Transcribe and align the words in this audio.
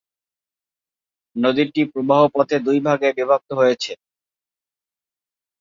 নদীটি 1.35 1.81
প্রবাহ 1.91 2.21
পথে 2.35 2.57
দুই 2.65 2.79
ভাগে 2.87 3.09
বিভক্ত 3.17 3.49
হয়েছে। 3.53 3.91